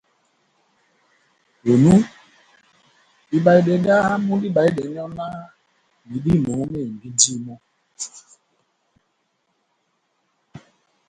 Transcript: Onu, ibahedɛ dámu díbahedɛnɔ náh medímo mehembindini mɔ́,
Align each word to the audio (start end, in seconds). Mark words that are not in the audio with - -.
Onu, 1.71 1.93
ibahedɛ 3.37 3.73
dámu 3.85 4.33
díbahedɛnɔ 4.41 5.03
náh 5.17 5.37
medímo 6.09 6.51
mehembindini 6.71 7.39
mɔ́, 7.45 7.59